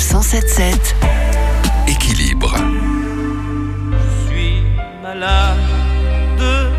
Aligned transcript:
Sanef 0.00 0.24
177. 0.24 0.96
Équilibre. 1.86 2.54
Je 3.92 4.32
suis 4.32 4.62
malade. 5.02 5.58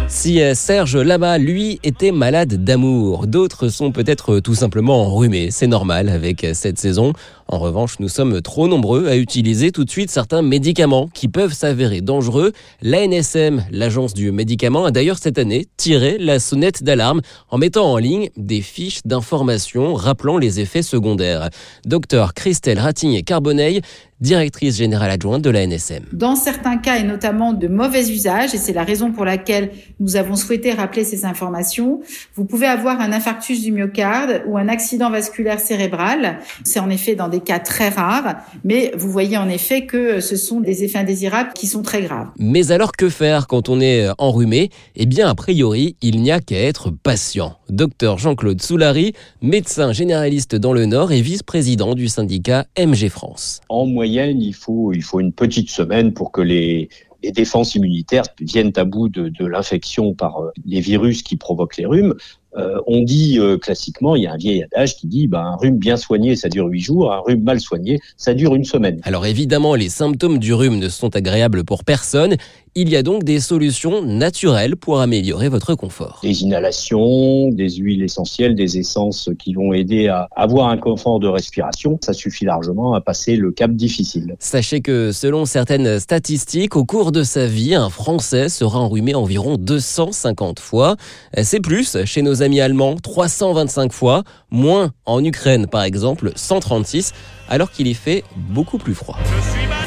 Si 0.08 0.42
euh, 0.42 0.54
Serge 0.56 0.98
Lama, 0.98 1.38
lui, 1.38 1.80
était 1.84 2.12
malade 2.12 2.64
d'amour, 2.64 3.28
d'autres 3.28 3.70
sont 3.70 3.92
peut-être 3.92 4.40
tout 4.40 4.56
simplement 4.56 5.04
enrhumés. 5.06 5.52
C'est 5.52 5.68
normal 5.68 6.10
avec 6.10 6.44
euh, 6.44 6.54
cette 6.54 6.80
saison. 6.80 7.14
En 7.52 7.60
revanche, 7.60 8.00
nous 8.00 8.08
sommes 8.08 8.42
trop 8.42 8.70
nombreux 8.70 9.10
à 9.10 9.18
utiliser 9.18 9.74
tout 9.74 9.84
de 9.84 9.90
suite 9.90 10.10
certains 10.10 10.42
médicaments 10.42 11.10
qui 11.14 11.28
peuvent 11.28 11.52
s'avérer 11.52 12.00
dangereux. 12.00 12.54
L'ANSM, 12.82 13.66
l'agence 13.72 14.14
du 14.14 14.32
médicament, 14.32 14.86
a 14.86 14.92
d'ailleurs 14.92 15.18
cette 15.18 15.38
année 15.38 15.68
tiré 15.76 16.18
la 16.18 16.40
sonnette 16.40 16.82
d'alarme 16.82 17.20
en 17.50 17.58
mettant 17.58 17.92
en 17.92 17.98
ligne 17.98 18.30
des 18.38 18.62
fiches 18.62 19.02
d'information 19.04 19.96
rappelant 19.96 20.38
les 20.38 20.62
effets 20.62 20.82
secondaires. 20.82 21.50
Docteur 21.84 22.34
Christelle 22.34 22.80
Ratigné-Carbonneil 22.80 23.82
directrice 24.22 24.78
générale 24.78 25.10
adjointe 25.10 25.42
de 25.42 25.50
la 25.50 25.66
NSM. 25.66 26.06
Dans 26.14 26.36
certains 26.36 26.78
cas, 26.78 26.98
et 26.98 27.04
notamment 27.04 27.54
de 27.54 27.68
mauvais 27.68 28.10
usage, 28.10 28.54
et 28.54 28.58
c'est 28.58 28.72
la 28.72 28.84
raison 28.84 29.12
pour 29.12 29.26
laquelle 29.26 29.72
nous 30.00 30.16
avons 30.16 30.36
souhaité 30.36 30.72
rappeler 30.72 31.04
ces 31.04 31.26
informations, 31.26 32.02
vous 32.36 32.46
pouvez 32.46 32.68
avoir 32.68 33.02
un 33.02 33.12
infarctus 33.12 33.62
du 33.62 33.72
myocarde 33.72 34.44
ou 34.46 34.58
un 34.58 34.70
accident 34.70 35.10
vasculaire 35.10 35.60
cérébral. 35.60 36.40
C'est 36.64 36.80
en 36.80 36.90
effet 36.90 37.16
dans 37.16 37.28
des 37.28 37.41
cas 37.44 37.60
très 37.60 37.90
rares, 37.90 38.36
mais 38.64 38.92
vous 38.96 39.12
voyez 39.12 39.38
en 39.38 39.50
effet 39.50 39.86
que 39.86 40.20
ce 40.20 40.36
sont 40.36 40.60
des 40.60 40.84
effets 40.84 41.00
indésirables 41.00 41.52
qui 41.54 41.68
sont 41.68 41.82
très 41.82 42.02
graves. 42.02 42.30
Mais 42.40 42.72
alors 42.72 42.92
que 42.94 43.10
faire 43.10 43.48
quand 43.48 43.70
on 43.70 43.80
est 43.80 44.10
enrhumé? 44.18 44.70
Eh 44.96 45.06
bien, 45.06 45.30
a 45.30 45.36
priori, 45.36 45.96
il 46.02 46.22
n'y 46.22 46.32
a 46.32 46.40
qu'à 46.40 46.60
être 46.60 46.90
patient. 46.92 47.58
Docteur 47.70 48.18
Jean-Claude 48.18 48.62
Soulary, 48.62 49.14
médecin 49.42 49.92
généraliste 49.92 50.56
dans 50.56 50.74
le 50.74 50.86
Nord 50.86 51.12
et 51.12 51.22
vice-président 51.22 51.96
du 51.96 52.08
syndicat 52.08 52.66
MG 52.78 53.10
France. 53.10 53.62
En 53.70 53.86
moyenne, 53.86 54.42
il 54.42 54.54
faut, 54.54 54.94
il 54.94 55.04
faut 55.04 55.20
une 55.20 55.34
petite 55.34 55.70
semaine 55.70 56.14
pour 56.14 56.32
que 56.32 56.42
les, 56.42 56.90
les 57.24 57.32
défenses 57.32 57.76
immunitaires 57.76 58.24
viennent 58.40 58.74
à 58.76 58.84
bout 58.84 59.10
de, 59.10 59.30
de 59.30 59.46
l'infection 59.46 60.14
par 60.14 60.40
euh, 60.40 60.52
les 60.66 60.82
virus 60.82 61.22
qui 61.22 61.38
provoquent 61.38 61.78
les 61.78 61.86
rhumes. 61.86 62.16
Euh, 62.58 62.80
on 62.86 63.02
dit 63.02 63.40
euh, 63.40 63.58
classiquement, 63.58 64.16
il 64.16 64.24
y 64.24 64.28
a 64.28 64.34
un 64.34 64.38
vieil 64.38 64.64
adage 64.64 64.98
qui 64.98 65.08
dit 65.08 65.28
bah, 65.28 65.44
un 65.44 65.56
rhume 65.56 65.78
bien 65.78 65.98
soigné, 65.98 66.36
ça 66.36 66.50
dure 66.50 66.68
huit 66.68 66.82
jours, 66.82 67.14
un 67.14 67.20
rhume 67.20 67.44
mal 67.44 67.60
soigné, 67.60 68.00
ça 68.18 68.34
dure 68.34 68.56
une 68.56 68.66
semaine. 68.66 69.00
Alors 69.04 69.26
évidemment, 69.26 69.76
les 69.76 69.90
symptômes 69.90 70.38
du 70.38 70.54
rhume 70.54 70.78
ne 70.78 70.90
sont 70.90 71.16
agréables 71.16 71.64
pour 71.64 71.84
personne. 71.84 72.36
Il 72.74 72.88
y 72.88 72.96
a 72.96 73.04
donc 73.04 73.26
des 73.26 73.42
solutions 73.42 74.02
naturelles 74.02 74.78
pour 74.78 75.02
améliorer 75.02 75.50
votre 75.50 75.76
confort. 75.76 76.20
Des 76.24 76.44
inhalations, 76.44 77.50
des 77.50 77.70
huiles 77.70 78.02
essentielles, 78.02 78.56
des 78.56 78.78
essences 78.78 79.30
qui 79.40 79.54
vont 79.54 79.74
aider 79.74 80.08
à 80.08 80.30
avoir 80.38 80.70
un 80.70 80.78
confort 80.78 81.20
de 81.20 81.28
respiration, 81.28 82.00
ça 82.02 82.14
suffit 82.14 82.46
largement 82.46 82.94
à 82.94 83.02
passer 83.02 83.36
le 83.36 83.52
cap 83.52 83.72
difficile. 83.74 84.36
Sachez 84.40 84.80
que 84.80 85.12
selon 85.12 85.44
certaines 85.44 86.00
statistiques, 86.00 86.78
au 86.78 86.86
cours 86.86 87.12
de 87.12 87.24
sa 87.24 87.46
vie, 87.46 87.76
un 87.76 87.90
Français 87.90 88.48
sera 88.48 88.80
enrhumé 88.80 89.16
environ 89.16 89.58
250 89.58 90.62
fois. 90.62 90.96
C'est 91.44 91.60
plus 91.60 91.98
chez 92.06 92.22
nos 92.42 92.46
amis 92.46 92.62
allemands, 92.62 92.96
325 92.96 93.94
fois, 93.94 94.24
moins 94.50 94.92
en 95.06 95.24
Ukraine 95.24 95.68
par 95.68 95.84
exemple, 95.84 96.32
136, 96.36 97.14
alors 97.50 97.72
qu'il 97.72 97.88
y 97.88 97.94
fait 97.94 98.24
beaucoup 98.36 98.78
plus 98.78 98.96
froid. 98.96 99.18
Je 99.24 99.52
suis 99.52 99.68
malade. 99.68 99.78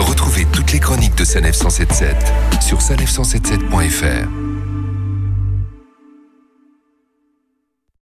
Retrouvez 0.00 0.46
toutes 0.52 0.72
les 0.72 0.78
chroniques 0.78 1.16
de 1.16 1.24
Sanef 1.24 1.56
177 1.56 2.14
sur 2.60 2.78
sanef177.fr. 2.78 4.47